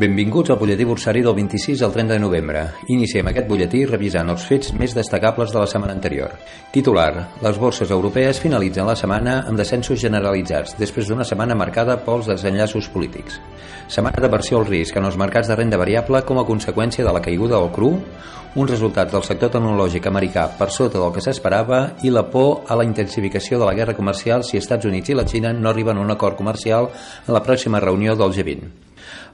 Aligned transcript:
Benvinguts 0.00 0.48
al 0.48 0.56
butlletí 0.56 0.84
bursari 0.88 1.20
del 1.20 1.34
26 1.36 1.82
al 1.82 1.92
30 1.92 2.14
de 2.14 2.20
novembre. 2.22 2.60
Iniciem 2.88 3.26
aquest 3.28 3.48
butlletí 3.50 3.82
revisant 3.84 4.30
els 4.32 4.46
fets 4.48 4.70
més 4.72 4.94
destacables 4.96 5.52
de 5.52 5.58
la 5.60 5.66
setmana 5.68 5.92
anterior. 5.92 6.38
Titular. 6.72 7.26
Les 7.44 7.58
borses 7.60 7.92
europees 7.92 8.40
finalitzen 8.40 8.88
la 8.88 8.94
setmana 8.96 9.34
amb 9.50 9.60
descensos 9.60 10.00
generalitzats, 10.00 10.78
després 10.80 11.10
d'una 11.10 11.26
setmana 11.28 11.52
marcada 11.52 11.98
pels 12.06 12.32
desenllaços 12.32 12.88
polítics. 12.88 13.36
Setmana 13.92 14.24
d'aversió 14.24 14.62
al 14.62 14.70
risc 14.70 14.96
en 14.96 15.04
els 15.04 15.20
mercats 15.20 15.52
de 15.52 15.60
renda 15.60 15.76
variable 15.76 16.24
com 16.24 16.40
a 16.40 16.48
conseqüència 16.48 17.04
de 17.04 17.12
la 17.12 17.20
caiguda 17.20 17.58
del 17.60 17.68
cru, 17.76 17.92
un 18.56 18.72
resultat 18.72 19.12
del 19.12 19.28
sector 19.28 19.52
tecnològic 19.52 20.08
americà 20.08 20.48
per 20.56 20.72
sota 20.72 20.96
del 20.96 21.12
que 21.12 21.28
s'esperava 21.28 21.98
i 22.00 22.08
la 22.08 22.24
por 22.32 22.62
a 22.72 22.80
la 22.80 22.88
intensificació 22.88 23.60
de 23.60 23.68
la 23.68 23.76
guerra 23.76 24.00
comercial 24.00 24.48
si 24.48 24.56
Estats 24.56 24.88
Units 24.88 25.12
i 25.12 25.20
la 25.20 25.28
Xina 25.28 25.52
no 25.52 25.68
arriben 25.68 26.00
a 26.00 26.08
un 26.08 26.16
acord 26.16 26.40
comercial 26.40 26.88
en 27.26 27.34
la 27.36 27.44
pròxima 27.44 27.84
reunió 27.84 28.16
del 28.16 28.32
G20. 28.32 28.89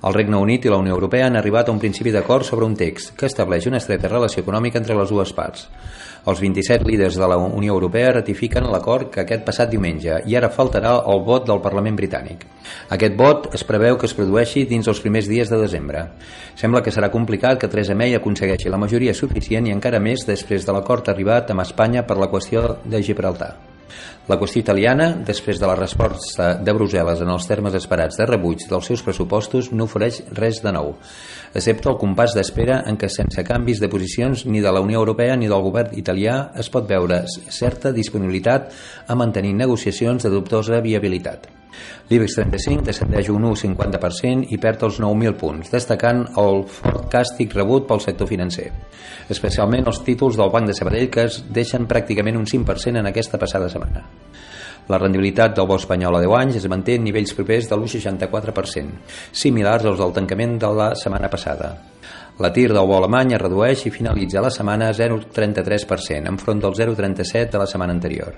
El 0.07 0.15
Regne 0.15 0.39
Unit 0.39 0.67
i 0.67 0.71
la 0.73 0.79
Unió 0.79 0.95
Europea 0.95 1.27
han 1.27 1.37
arribat 1.39 1.69
a 1.69 1.73
un 1.75 1.81
principi 1.83 2.13
d'acord 2.15 2.45
sobre 2.45 2.67
un 2.67 2.77
text 2.77 3.15
que 3.19 3.27
estableix 3.27 3.67
una 3.67 3.81
estreta 3.83 4.09
relació 4.09 4.43
econòmica 4.45 4.79
entre 4.79 4.97
les 4.99 5.11
dues 5.11 5.33
parts. 5.37 5.69
Els 6.27 6.41
27 6.43 6.87
líders 6.89 7.17
de 7.21 7.27
la 7.31 7.37
Unió 7.39 7.75
Europea 7.75 8.13
ratifiquen 8.17 8.67
l'acord 8.73 9.13
que 9.15 9.23
aquest 9.23 9.45
passat 9.47 9.71
diumenge 9.71 10.19
i 10.27 10.35
ara 10.35 10.51
faltarà 10.51 10.97
el 11.13 11.23
vot 11.29 11.47
del 11.47 11.63
Parlament 11.63 11.99
britànic. 11.99 12.43
Aquest 12.97 13.15
vot 13.21 13.47
es 13.55 13.63
preveu 13.69 13.99
que 14.01 14.11
es 14.11 14.17
produeixi 14.19 14.65
dins 14.67 14.91
els 14.91 15.03
primers 15.05 15.31
dies 15.31 15.53
de 15.53 15.61
desembre. 15.63 16.03
Sembla 16.59 16.83
que 16.83 16.95
serà 16.95 17.13
complicat 17.15 17.61
que 17.63 17.71
Theresa 17.71 17.95
May 17.95 18.19
aconsegueixi 18.19 18.73
la 18.73 18.83
majoria 18.83 19.15
suficient 19.15 19.71
i 19.71 19.77
encara 19.77 20.03
més 20.03 20.27
després 20.27 20.67
de 20.67 20.75
l'acord 20.75 21.09
arribat 21.15 21.55
amb 21.55 21.63
Espanya 21.63 22.03
per 22.03 22.19
la 22.19 22.31
qüestió 22.33 22.77
de 22.85 23.03
Gibraltar. 23.07 23.76
La 24.27 24.39
qüestió 24.41 24.63
italiana, 24.63 25.13
després 25.27 25.61
de 25.63 25.69
la 25.69 25.77
resposta 25.79 26.53
de 26.59 26.75
Brussel·les 26.75 27.23
en 27.23 27.31
els 27.31 27.47
termes 27.47 27.77
esperats 27.79 28.19
de 28.19 28.27
rebuig 28.27 28.65
dels 28.71 28.89
seus 28.91 29.05
pressupostos, 29.07 29.71
no 29.73 29.87
ofereix 29.87 30.23
res 30.39 30.63
de 30.65 30.73
nou, 30.75 30.95
excepte 31.55 31.91
el 31.93 31.99
compàs 32.01 32.35
d'espera 32.37 32.81
en 32.91 32.99
què 32.99 33.11
sense 33.13 33.45
canvis 33.47 33.83
de 33.83 33.91
posicions 33.93 34.47
ni 34.47 34.65
de 34.65 34.73
la 34.73 34.83
Unió 34.83 35.03
Europea 35.03 35.37
ni 35.37 35.51
del 35.51 35.63
govern 35.63 35.95
italià 35.99 36.41
es 36.59 36.71
pot 36.73 36.89
veure 36.89 37.23
certa 37.31 37.95
disponibilitat 37.95 38.73
a 39.07 39.15
mantenir 39.15 39.55
negociacions 39.55 40.27
de 40.27 40.33
dubtosa 40.33 40.83
viabilitat. 40.83 41.47
L'IBEX 42.11 42.37
35 42.39 42.85
descendeix 42.87 43.31
un 43.35 43.49
1,50% 43.49 44.53
i 44.55 44.59
perd 44.63 44.85
els 44.87 45.01
9.000 45.03 45.39
punts, 45.41 45.73
destacant 45.73 46.23
el 46.39 46.63
fort 46.71 47.09
càstig 47.11 47.57
rebut 47.57 47.89
pel 47.89 48.03
sector 48.05 48.31
financer, 48.31 48.69
especialment 49.33 49.89
els 49.91 50.03
títols 50.07 50.39
del 50.39 50.53
Banc 50.55 50.71
de 50.71 50.77
Sabadell 50.79 51.11
que 51.11 51.27
es 51.27 51.41
deixen 51.51 51.89
pràcticament 51.91 52.39
un 52.39 52.47
5% 52.47 53.03
en 53.03 53.11
aquesta 53.11 53.43
passada 53.43 53.71
setmana. 53.73 54.05
La 54.87 55.01
rendibilitat 55.03 55.57
del 55.57 55.67
bo 55.67 55.81
espanyol 55.81 56.15
a 56.15 56.23
10 56.23 56.35
anys 56.39 56.61
es 56.61 56.69
manté 56.71 56.95
en 56.95 57.03
nivells 57.09 57.35
propers 57.35 57.67
de 57.67 57.75
l'1,64%, 57.75 59.03
similars 59.35 59.89
als 59.91 59.99
del 59.99 60.15
tancament 60.15 60.61
de 60.63 60.71
la 60.79 60.93
setmana 60.95 61.31
passada. 61.33 61.73
La 62.39 62.51
TIR 62.53 62.75
del 62.77 62.85
bo 62.85 62.99
alemany 62.99 63.31
es 63.33 63.41
redueix 63.41 63.87
i 63.89 63.91
finalitza 63.95 64.43
la 64.45 64.51
setmana 64.53 64.91
a 64.91 64.95
0,33%, 64.97 66.29
enfront 66.29 66.59
del 66.61 66.75
0,37% 66.77 67.55
de 67.55 67.63
la 67.63 67.69
setmana 67.71 67.95
anterior. 67.97 68.35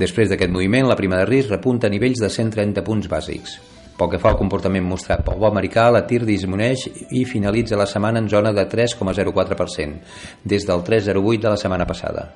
Després 0.00 0.32
d'aquest 0.32 0.50
moviment, 0.50 0.88
la 0.90 0.96
prima 0.98 1.20
de 1.20 1.28
risc 1.28 1.52
repunta 1.54 1.86
a 1.86 1.92
nivells 1.92 2.18
de 2.24 2.30
130 2.32 2.82
punts 2.82 3.06
bàsics. 3.12 3.54
Pel 3.96 4.10
que 4.10 4.18
fa 4.18 4.32
al 4.32 4.40
comportament 4.40 4.84
mostrat 4.84 5.22
pel 5.24 5.38
bo 5.38 5.46
americà, 5.46 5.86
la 5.94 6.02
TIR 6.10 6.26
disminueix 6.26 6.88
i 7.14 7.22
finalitza 7.24 7.78
la 7.78 7.86
setmana 7.86 8.18
en 8.18 8.26
zona 8.28 8.50
de 8.52 8.66
3,04%, 8.66 10.02
des 10.42 10.66
del 10.66 10.82
3,08% 10.90 11.46
de 11.46 11.54
la 11.54 11.62
setmana 11.62 11.86
passada. 11.86 12.26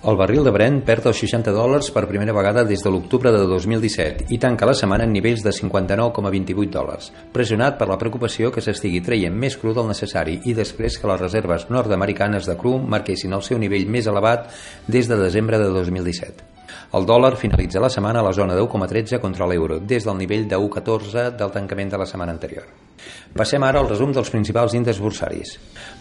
El 0.00 0.14
barril 0.14 0.44
de 0.46 0.52
Brent 0.54 0.76
perd 0.86 1.08
els 1.10 1.18
60 1.24 1.50
dòlars 1.50 1.88
per 1.90 2.04
primera 2.06 2.30
vegada 2.30 2.62
des 2.62 2.84
de 2.84 2.90
l'octubre 2.94 3.32
de 3.34 3.40
2017 3.50 4.28
i 4.30 4.36
tanca 4.38 4.68
la 4.68 4.74
setmana 4.78 5.08
en 5.08 5.10
nivells 5.10 5.42
de 5.42 5.50
59,28 5.50 6.70
dòlars, 6.70 7.08
pressionat 7.34 7.74
per 7.80 7.88
la 7.90 7.96
preocupació 7.98 8.52
que 8.54 8.62
s'estigui 8.62 9.02
traient 9.02 9.34
més 9.34 9.58
cru 9.58 9.74
del 9.74 9.90
necessari 9.90 10.38
i 10.46 10.54
després 10.54 11.00
que 11.02 11.10
les 11.10 11.18
reserves 11.18 11.66
nord-americanes 11.74 12.46
de 12.46 12.54
cru 12.60 12.76
marquessin 12.78 13.34
el 13.34 13.42
seu 13.42 13.58
nivell 13.58 13.90
més 13.90 14.06
elevat 14.06 14.46
des 14.86 15.10
de 15.10 15.18
desembre 15.18 15.58
de 15.58 15.72
2017. 15.74 16.46
El 16.94 17.08
dòlar 17.08 17.34
finalitza 17.34 17.82
la 17.82 17.90
setmana 17.90 18.22
a 18.22 18.28
la 18.28 18.36
zona 18.38 18.54
de 18.54 18.62
1,13 18.62 19.18
contra 19.18 19.50
l'euro, 19.50 19.80
des 19.80 20.06
del 20.06 20.22
nivell 20.22 20.46
de 20.46 20.62
1,14 20.62 21.32
del 21.34 21.50
tancament 21.50 21.90
de 21.90 21.98
la 21.98 22.06
setmana 22.06 22.38
anterior. 22.38 22.87
Passem 23.36 23.62
ara 23.62 23.80
al 23.82 23.88
resum 23.88 24.12
dels 24.14 24.30
principals 24.32 24.74
índexs 24.74 25.00
bursaris. 25.02 25.54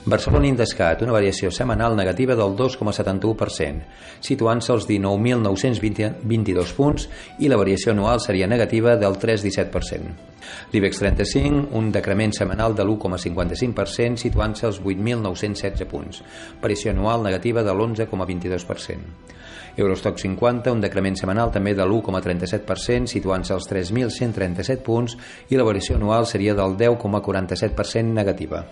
Barcelona 0.05 0.47
Indescat, 0.47 1.03
una 1.05 1.15
variació 1.15 1.51
setmanal 1.51 1.95
negativa 1.95 2.35
del 2.35 2.55
2,71%, 2.57 3.83
situant-se 4.23 4.73
als 4.73 4.87
19.922 4.89 6.73
punts 6.77 7.09
i 7.39 7.51
la 7.51 7.59
variació 7.59 7.93
anual 7.93 8.21
seria 8.23 8.47
negativa 8.47 8.95
del 8.95 9.19
3,17%. 9.19 10.35
L'IBEX 10.71 10.99
35, 11.03 11.69
un 11.75 11.91
decrement 11.91 12.33
setmanal 12.35 12.75
de 12.75 12.85
l'1,55%, 12.85 14.15
situant-se 14.23 14.67
als 14.69 14.81
8.916 14.81 15.87
punts, 15.91 16.23
variació 16.61 16.93
anual 16.95 17.25
negativa 17.27 17.63
de 17.63 17.73
l'11,22%. 17.75 19.35
Eurostock 19.77 20.17
50, 20.17 20.71
un 20.73 20.81
decrement 20.81 21.15
setmanal 21.19 21.51
també 21.53 21.75
de 21.77 21.85
l'1,37%, 21.85 23.05
situant-se 23.11 23.53
als 23.53 23.69
3.137 23.69 24.81
punts 24.81 25.13
i 25.53 25.59
la 25.59 25.67
variació 25.67 25.99
anual 25.99 26.25
seria 26.25 26.55
del 26.57 26.73
10,47% 26.87 28.03
negativa. 28.03 28.65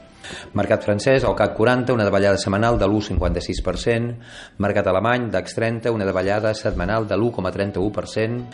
Mercat 0.56 0.84
francès, 0.86 1.24
el 1.24 1.36
CAC 1.36 1.54
40, 1.58 1.94
una 1.94 2.06
davallada 2.08 2.38
setmanal 2.38 2.78
de 2.80 2.88
l'1,56%, 2.88 4.16
mercat 4.64 4.88
alemany, 4.88 5.30
DAX 5.32 5.56
30, 5.58 5.92
una 5.92 6.06
davallada 6.08 6.54
setmanal 6.54 7.08
de 7.08 7.16
l'1,31%, 7.18 8.46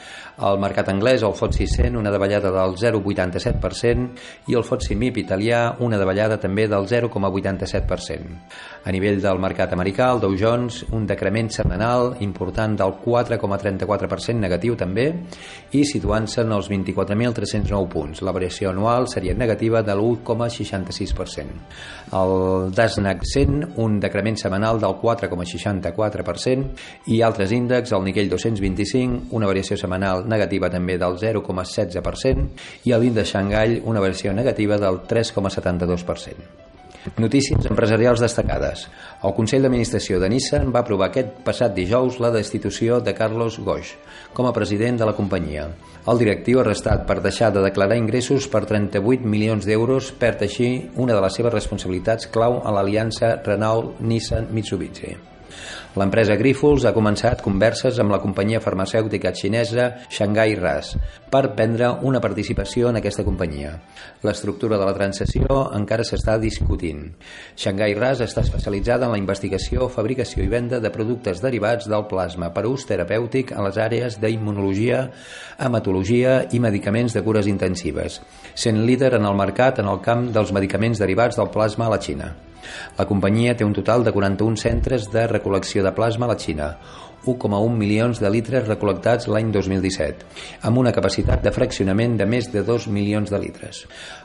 el 0.48 0.60
mercat 0.62 0.90
anglès, 0.90 1.24
el 1.24 1.36
FTSE 1.38 1.68
100, 1.68 1.98
una 1.98 2.12
davallada 2.12 2.52
del 2.52 2.76
0,87% 2.80 4.50
i 4.50 4.58
el 4.58 4.66
FTSE 4.66 4.96
MIP 4.96 5.22
italià, 5.24 5.62
una 5.80 6.00
davallada 6.02 6.40
també 6.42 6.68
del 6.68 6.88
0,87%. 6.90 8.40
A 8.86 8.92
nivell 8.92 9.22
del 9.22 9.40
mercat 9.42 9.74
americà, 9.78 10.10
el 10.16 10.22
Dow 10.24 10.36
Jones, 10.38 10.84
un 10.92 11.06
decrement 11.08 11.52
setmanal 11.54 12.16
important 12.26 12.78
del 12.80 12.96
4,34% 13.04 14.40
negatiu 14.42 14.78
també 14.80 15.08
i 15.78 15.86
situant-se 15.86 16.42
en 16.46 16.56
els 16.58 16.72
24.309 16.72 17.92
punts. 17.92 18.26
La 18.26 18.34
variació 18.36 18.72
anual 18.74 19.08
seria 19.12 19.38
negativa 19.38 19.84
de 19.86 19.94
l'1,66%. 19.96 21.61
El 22.12 22.72
Dasnac 22.76 23.22
100, 23.24 23.78
un 23.80 24.00
decrement 24.04 24.36
setmanal 24.40 24.80
del 24.82 24.98
4,64% 25.02 27.12
i 27.16 27.22
altres 27.24 27.54
índexs, 27.56 27.94
el 27.96 28.04
Nikkei 28.08 28.28
225, 28.32 29.30
una 29.38 29.50
variació 29.52 29.78
setmanal 29.80 30.26
negativa 30.28 30.72
també 30.74 30.98
del 31.02 31.16
0,16% 31.22 32.90
i 32.90 32.98
l'índex 32.98 33.38
Xangai, 33.38 33.80
una 33.86 34.04
variació 34.04 34.36
negativa 34.36 34.76
del 34.82 34.96
3,72%. 35.08 36.71
Notícies 37.18 37.66
empresarials 37.66 38.22
destacades. 38.22 38.84
El 39.26 39.34
Consell 39.34 39.66
d'Administració 39.66 40.20
de 40.22 40.30
Nissan 40.30 40.70
va 40.74 40.84
aprovar 40.86 41.08
aquest 41.10 41.40
passat 41.48 41.74
dijous 41.74 42.20
la 42.22 42.30
destitució 42.36 43.00
de 43.02 43.16
Carlos 43.18 43.58
Goix 43.66 43.96
com 44.38 44.46
a 44.46 44.54
president 44.54 45.02
de 45.02 45.08
la 45.10 45.16
companyia. 45.18 45.66
El 46.06 46.22
directiu 46.22 46.62
arrestat 46.62 47.08
per 47.10 47.18
deixar 47.26 47.50
de 47.56 47.66
declarar 47.66 47.98
ingressos 47.98 48.48
per 48.54 48.64
38 48.70 49.26
milions 49.26 49.66
d'euros 49.66 50.14
perd 50.22 50.46
així 50.46 50.72
una 50.96 51.18
de 51.18 51.26
les 51.26 51.42
seves 51.42 51.58
responsabilitats 51.58 52.30
clau 52.30 52.62
a 52.62 52.78
l'aliança 52.78 53.36
Renault-Nissan-Mitsubishi. 53.50 55.31
L'empresa 56.00 56.38
Grifols 56.40 56.86
ha 56.88 56.94
començat 56.96 57.42
converses 57.44 57.98
amb 58.00 58.14
la 58.14 58.20
companyia 58.24 58.62
farmacèutica 58.64 59.34
xinesa 59.36 59.88
Shanghai 60.08 60.56
RAS 60.60 60.94
per 61.32 61.54
prendre 61.58 61.90
una 62.08 62.22
participació 62.24 62.90
en 62.90 63.00
aquesta 63.00 63.26
companyia. 63.28 63.74
L'estructura 64.24 64.78
de 64.80 64.88
la 64.88 64.94
transacció 64.96 65.62
encara 65.76 66.06
s'està 66.08 66.38
discutint. 66.40 67.04
Shanghai 67.56 67.96
RAS 67.98 68.24
està 68.24 68.46
especialitzada 68.46 69.08
en 69.08 69.16
la 69.16 69.20
investigació, 69.22 69.90
fabricació 69.90 70.46
i 70.46 70.52
venda 70.52 70.80
de 70.80 70.94
productes 70.94 71.44
derivats 71.44 71.90
del 71.92 72.08
plasma 72.12 72.52
per 72.56 72.68
ús 72.70 72.88
terapèutic 72.90 73.56
en 73.56 73.66
les 73.68 73.80
àrees 73.82 74.20
d'immunologia, 74.22 75.08
hematologia 75.60 76.38
i 76.52 76.62
medicaments 76.64 77.18
de 77.18 77.26
cures 77.26 77.50
intensives, 77.52 78.22
sent 78.56 78.86
líder 78.88 79.16
en 79.20 79.28
el 79.28 79.36
mercat 79.36 79.84
en 79.84 79.92
el 79.92 80.00
camp 80.06 80.30
dels 80.36 80.56
medicaments 80.56 81.02
derivats 81.02 81.40
del 81.40 81.52
plasma 81.52 81.90
a 81.90 81.96
la 81.96 82.02
Xina. 82.02 82.32
La 82.98 83.08
companyia 83.10 83.56
té 83.58 83.68
un 83.68 83.74
total 83.78 84.04
de 84.08 84.14
41 84.16 84.60
centres 84.62 85.08
de 85.14 85.28
recol·lecció 85.30 85.84
de 85.86 85.94
plasma 85.98 86.28
a 86.28 86.34
la 86.34 86.38
Xina, 86.40 86.70
1,1 87.26 87.76
milions 87.78 88.20
de 88.22 88.30
litres 88.34 88.66
recol·lectats 88.66 89.28
l'any 89.30 89.52
2017, 89.54 90.26
amb 90.66 90.82
una 90.82 90.94
capacitat 90.96 91.44
de 91.46 91.54
fraccionament 91.54 92.18
de 92.18 92.26
més 92.26 92.50
de 92.54 92.64
2 92.66 92.88
milions 92.90 93.30
de 93.30 93.40
litres. 93.42 93.84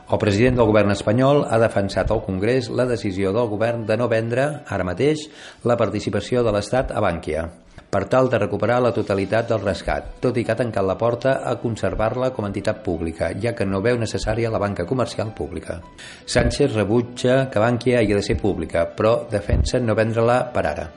El 0.09 0.21
president 0.23 0.57
del 0.57 0.69
govern 0.71 0.95
espanyol 0.95 1.43
ha 1.45 1.61
defensat 1.61 2.11
al 2.11 2.25
Congrés 2.25 2.71
la 2.73 2.87
decisió 2.89 3.35
del 3.35 3.53
govern 3.53 3.85
de 3.85 3.99
no 4.01 4.09
vendre, 4.09 4.49
ara 4.65 4.87
mateix, 4.87 5.27
la 5.63 5.77
participació 5.77 6.43
de 6.43 6.57
l'Estat 6.57 6.91
a 6.91 7.03
Bànquia. 7.03 7.49
Per 7.89 8.03
tal 8.11 8.29
de 8.29 8.39
recuperar 8.39 8.81
la 8.83 8.91
totalitat 8.93 9.47
del 9.49 9.63
rescat, 9.63 10.17
tot 10.23 10.37
i 10.37 10.43
que 10.43 10.51
ha 10.51 10.59
tancat 10.59 10.85
la 10.85 10.97
porta 10.99 11.37
a 11.47 11.55
conservar-la 11.61 12.33
com 12.35 12.45
a 12.45 12.51
entitat 12.51 12.83
pública, 12.83 13.31
ja 13.39 13.55
que 13.55 13.65
no 13.65 13.81
veu 13.81 13.97
necessària 13.99 14.51
la 14.51 14.61
banca 14.61 14.85
comercial 14.85 15.33
pública. 15.33 15.79
Sánchez 16.25 16.75
rebutja 16.75 17.47
que 17.49 17.63
Bankia 17.63 18.01
hagi 18.01 18.13
de 18.13 18.23
ser 18.23 18.37
pública, 18.37 18.85
però 18.91 19.17
defensa 19.31 19.79
no 19.79 19.95
vendre-la 19.95 20.41
per 20.53 20.65
ara. 20.67 20.87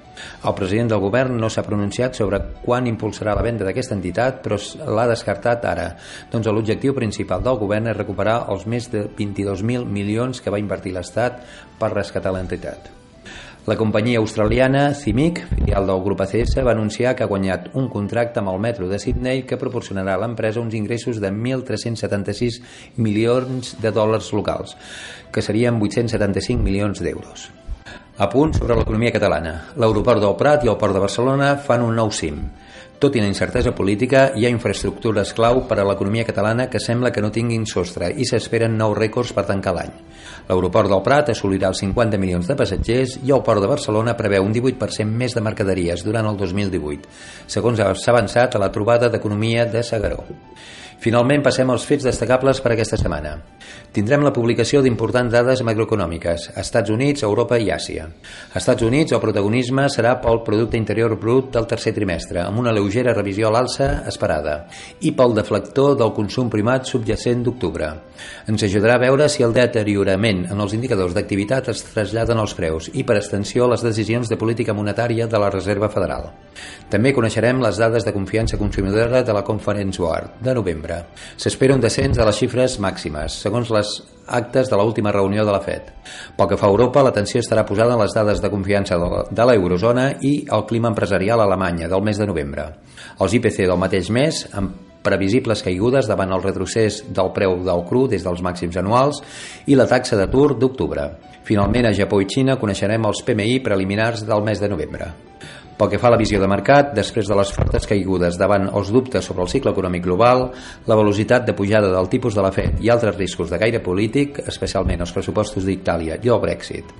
El 0.44 0.54
president 0.58 0.90
del 0.90 1.00
govern 1.00 1.38
no 1.40 1.48
s'ha 1.48 1.64
pronunciat 1.64 2.18
sobre 2.18 2.42
quan 2.60 2.88
impulsarà 2.90 3.32
la 3.38 3.46
venda 3.46 3.64
d'aquesta 3.64 3.96
entitat, 3.96 4.42
però 4.44 4.58
l'ha 4.90 5.08
descartat 5.08 5.64
ara. 5.64 5.88
Doncs 6.32 6.50
l'objectiu 6.52 6.96
principal 6.98 7.44
del 7.46 7.60
govern 7.62 7.88
és 7.88 7.96
recuperar 7.96 8.42
els 8.52 8.66
més 8.66 8.90
de 8.92 9.06
22.000 9.08 9.86
milions 9.88 10.42
que 10.42 10.52
va 10.52 10.60
invertir 10.60 10.96
l'Estat 10.96 11.44
per 11.80 11.94
rescatar 11.94 12.34
l'entitat. 12.36 12.99
La 13.70 13.76
companyia 13.76 14.18
australiana 14.18 14.94
CIMIC, 14.98 15.44
filial 15.46 15.84
del 15.86 16.00
grup 16.02 16.24
ACS, 16.24 16.56
va 16.66 16.72
anunciar 16.72 17.12
que 17.14 17.22
ha 17.22 17.28
guanyat 17.30 17.68
un 17.78 17.84
contracte 17.92 18.40
amb 18.40 18.50
el 18.50 18.58
metro 18.58 18.88
de 18.90 18.98
Sydney 18.98 19.44
que 19.46 19.58
proporcionarà 19.60 20.16
a 20.16 20.20
l'empresa 20.24 20.58
uns 20.58 20.74
ingressos 20.74 21.20
de 21.22 21.30
1.376 21.30 22.58
milions 22.96 23.76
de 23.78 23.92
dòlars 23.94 24.32
locals, 24.34 24.74
que 25.30 25.44
serien 25.46 25.78
875 25.78 26.58
milions 26.66 26.98
d'euros. 26.98 27.46
A 28.18 28.26
punt 28.32 28.56
sobre 28.58 28.74
l'economia 28.74 29.14
catalana. 29.14 29.54
L'aeroport 29.78 30.18
del 30.26 30.34
Prat 30.42 30.66
i 30.66 30.72
el 30.74 30.80
Port 30.80 30.98
de 30.98 31.04
Barcelona 31.06 31.52
fan 31.62 31.86
un 31.86 31.94
nou 31.94 32.10
cim. 32.10 32.42
Tot 33.00 33.14
i 33.16 33.20
la 33.22 33.30
incertesa 33.30 33.70
política, 33.72 34.26
hi 34.36 34.44
ha 34.44 34.50
infraestructures 34.52 35.30
clau 35.32 35.62
per 35.64 35.78
a 35.80 35.84
l'economia 35.88 36.26
catalana 36.28 36.66
que 36.68 36.82
sembla 36.84 37.08
que 37.14 37.22
no 37.24 37.30
tinguin 37.32 37.62
sostre 37.64 38.10
i 38.12 38.26
s'esperen 38.28 38.74
nous 38.76 38.92
rècords 38.98 39.32
per 39.32 39.46
tancar 39.48 39.72
l'any. 39.72 39.94
L'aeroport 40.50 40.92
del 40.92 41.00
Prat 41.06 41.30
assolirà 41.32 41.70
els 41.72 41.80
50 41.80 42.20
milions 42.20 42.50
de 42.50 42.58
passatgers 42.60 43.16
i 43.24 43.32
el 43.32 43.40
Port 43.46 43.64
de 43.64 43.70
Barcelona 43.72 44.12
preveu 44.18 44.44
un 44.44 44.52
18% 44.52 45.16
més 45.22 45.32
de 45.32 45.40
mercaderies 45.46 46.04
durant 46.04 46.28
el 46.28 46.36
2018, 46.36 47.08
segons 47.56 47.80
s'ha 47.80 48.12
avançat 48.12 48.58
a 48.58 48.60
la 48.60 48.68
trobada 48.74 49.08
d'economia 49.08 49.64
de 49.64 49.80
Sagaró. 49.80 50.26
Finalment 51.00 51.40
passem 51.40 51.70
als 51.72 51.86
fets 51.88 52.04
destacables 52.04 52.58
per 52.60 52.74
aquesta 52.74 52.98
setmana. 53.00 53.30
Tindrem 53.96 54.20
la 54.20 54.34
publicació 54.36 54.82
d'importants 54.84 55.32
dades 55.32 55.62
macroeconòmiques 55.64 56.50
a 56.52 56.60
Estats 56.60 56.92
Units, 56.92 57.22
Europa 57.24 57.56
i 57.56 57.70
Àsia. 57.72 58.04
A 58.52 58.60
Estats 58.60 58.84
Units 58.84 59.14
el 59.16 59.22
protagonisme 59.22 59.86
serà 59.88 60.12
pel 60.20 60.42
producte 60.44 60.76
interior 60.76 61.14
brut 61.16 61.48
del 61.54 61.64
tercer 61.70 61.94
trimestre, 61.96 62.42
amb 62.42 62.60
una 62.60 62.74
lleugera 62.76 63.14
revisió 63.16 63.48
a 63.48 63.54
l'alça 63.54 63.88
esperada, 64.12 64.66
i 65.00 65.14
pel 65.16 65.32
deflector 65.38 65.96
del 65.96 66.12
consum 66.12 66.50
primat 66.52 66.84
subjacent 66.84 67.46
d'octubre. 67.48 67.88
Ens 68.52 68.66
ajudarà 68.68 68.98
a 69.00 69.04
veure 69.06 69.30
si 69.32 69.46
el 69.46 69.56
deteriorament 69.56 70.44
en 70.52 70.60
els 70.60 70.76
indicadors 70.76 71.16
d'activitat 71.16 71.72
es 71.72 71.80
traslladen 71.94 72.44
als 72.44 72.52
preus 72.60 72.90
i, 72.92 73.06
per 73.08 73.16
extensió, 73.16 73.70
les 73.72 73.80
decisions 73.88 74.28
de 74.28 74.36
política 74.36 74.76
monetària 74.76 75.24
de 75.24 75.40
la 75.40 75.48
Reserva 75.48 75.88
Federal. 75.88 76.28
També 76.92 77.16
coneixerem 77.16 77.64
les 77.64 77.80
dades 77.80 78.04
de 78.04 78.12
confiança 78.12 78.60
consumidora 78.60 79.24
de 79.24 79.32
la 79.32 79.46
Conference 79.48 79.96
Board 79.96 80.36
de 80.44 80.54
novembre 80.60 80.89
novembre. 80.90 81.06
S'espera 81.36 81.74
un 81.74 81.80
descens 81.80 82.16
de 82.16 82.24
les 82.26 82.36
xifres 82.36 82.78
màximes, 82.80 83.38
segons 83.42 83.70
les 83.70 84.02
actes 84.26 84.70
de 84.70 84.76
l'última 84.76 85.12
reunió 85.12 85.44
de 85.44 85.52
la 85.52 85.60
FED. 85.60 85.90
Pel 86.36 86.48
que 86.48 86.58
fa 86.58 86.66
a 86.66 86.70
Europa, 86.70 87.02
l'atenció 87.02 87.40
estarà 87.40 87.64
posada 87.66 87.94
en 87.94 88.00
les 88.02 88.14
dades 88.14 88.40
de 88.40 88.50
confiança 88.50 88.98
de 89.30 89.46
l'eurozona 89.46 90.12
i 90.22 90.46
el 90.50 90.66
clima 90.66 90.88
empresarial 90.88 91.40
a 91.40 91.48
Alemanya 91.48 91.88
del 91.88 92.02
mes 92.02 92.18
de 92.18 92.26
novembre. 92.26 92.68
Els 93.20 93.34
IPC 93.34 93.66
del 93.66 93.80
mateix 93.80 94.10
mes, 94.10 94.44
amb 94.52 94.88
previsibles 95.02 95.62
caigudes 95.64 96.06
davant 96.06 96.32
el 96.36 96.42
retrocés 96.44 97.00
del 97.08 97.32
preu 97.32 97.56
del 97.64 97.86
cru 97.88 98.04
des 98.06 98.22
dels 98.22 98.42
màxims 98.44 98.76
anuals 98.76 99.22
i 99.66 99.74
la 99.78 99.88
taxa 99.88 100.18
d'atur 100.20 100.58
d'octubre. 100.60 101.08
Finalment, 101.48 101.88
a 101.88 101.96
Japó 101.96 102.20
i 102.20 102.28
Xina 102.28 102.60
coneixerem 102.60 103.08
els 103.08 103.24
PMI 103.24 103.58
preliminars 103.64 104.26
del 104.28 104.44
mes 104.44 104.60
de 104.60 104.68
novembre. 104.68 105.10
Pel 105.80 105.88
que 105.88 105.96
fa 105.96 106.10
a 106.10 106.12
la 106.12 106.18
visió 106.20 106.36
de 106.36 106.44
mercat, 106.44 106.90
després 106.92 107.24
de 107.24 107.36
les 107.38 107.50
fortes 107.56 107.86
caigudes 107.88 108.36
davant 108.36 108.66
els 108.68 108.90
dubtes 108.92 109.24
sobre 109.24 109.40
el 109.46 109.48
cicle 109.48 109.70
econòmic 109.72 110.02
global, 110.04 110.42
la 110.84 110.96
velocitat 110.98 111.46
de 111.46 111.54
pujada 111.56 111.88
del 111.88 112.08
tipus 112.12 112.34
de 112.36 112.42
la 112.44 112.50
FED 112.52 112.82
i 112.84 112.90
altres 112.92 113.16
riscos 113.16 113.48
de 113.48 113.56
gaire 113.56 113.80
polític, 113.80 114.42
especialment 114.52 115.00
els 115.00 115.14
pressupostos 115.16 115.64
d'Itàlia 115.64 116.18
i 116.20 116.28
el 116.28 116.42
Brexit, 116.42 116.90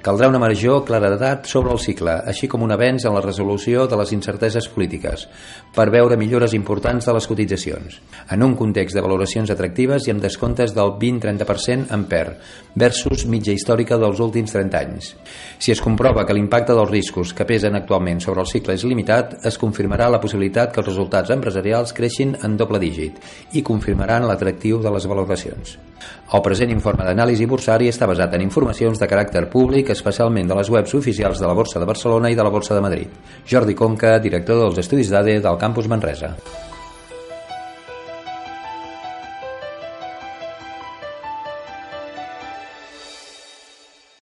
caldrà 0.00 0.30
una 0.32 0.40
major 0.40 0.86
claredat 0.88 1.50
sobre 1.52 1.74
el 1.74 1.82
cicle, 1.84 2.14
així 2.32 2.48
com 2.48 2.64
un 2.64 2.72
avenç 2.72 3.04
en 3.04 3.18
la 3.18 3.20
resolució 3.26 3.84
de 3.84 3.98
les 4.00 4.14
incerteses 4.16 4.70
polítiques, 4.72 5.26
per 5.76 5.90
veure 5.92 6.16
millores 6.16 6.56
importants 6.56 7.10
de 7.10 7.18
les 7.18 7.28
cotitzacions, 7.28 8.00
en 8.32 8.46
un 8.48 8.56
context 8.56 8.96
de 8.96 9.04
valoracions 9.04 9.52
atractives 9.52 10.08
i 10.08 10.14
amb 10.16 10.24
descomptes 10.24 10.72
del 10.72 10.94
20-30% 10.96 11.92
en 11.92 12.08
PER, 12.08 12.24
versus 12.72 13.28
mitja 13.28 13.52
històrica 13.52 14.00
dels 14.00 14.24
últims 14.24 14.56
30 14.56 14.80
anys. 14.80 15.12
Si 15.60 15.76
es 15.76 15.84
comprova 15.84 16.24
que 16.24 16.32
l'impacte 16.32 16.72
dels 16.72 16.88
riscos 16.88 17.36
que 17.36 17.44
pesen 17.44 17.76
actualment 17.76 18.24
sobre 18.24 18.29
sobre 18.30 18.44
el 18.46 18.50
cicle 18.50 18.76
és 18.78 18.86
limitat, 18.86 19.38
es 19.48 19.58
confirmarà 19.58 20.06
la 20.10 20.20
possibilitat 20.22 20.70
que 20.70 20.80
els 20.82 20.90
resultats 20.92 21.32
empresarials 21.34 21.94
creixin 21.96 22.36
en 22.46 22.56
doble 22.60 22.78
dígit 22.78 23.18
i 23.58 23.64
confirmaran 23.66 24.28
l'atractiu 24.28 24.78
de 24.84 24.92
les 24.94 25.08
valoracions. 25.10 25.76
El 26.30 26.44
present 26.46 26.70
informe 26.70 27.04
d'anàlisi 27.04 27.48
bursari 27.50 27.90
està 27.90 28.06
basat 28.06 28.36
en 28.36 28.46
informacions 28.46 29.02
de 29.02 29.10
caràcter 29.10 29.48
públic, 29.50 29.90
especialment 29.90 30.48
de 30.48 30.56
les 30.60 30.70
webs 30.70 30.94
oficials 30.94 31.42
de 31.42 31.50
la 31.50 31.56
Borsa 31.58 31.82
de 31.82 31.90
Barcelona 31.90 32.30
i 32.30 32.38
de 32.38 32.46
la 32.46 32.54
Borsa 32.54 32.78
de 32.78 32.84
Madrid. 32.86 33.22
Jordi 33.50 33.74
Conca, 33.74 34.18
director 34.22 34.62
dels 34.62 34.78
Estudis 34.78 35.10
d'ADE 35.10 35.40
del 35.42 35.58
Campus 35.58 35.90
Manresa. 35.90 36.36